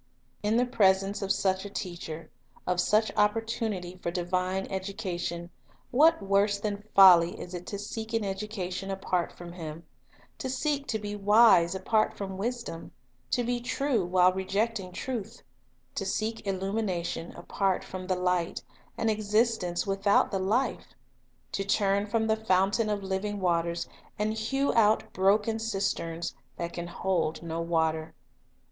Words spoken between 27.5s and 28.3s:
water.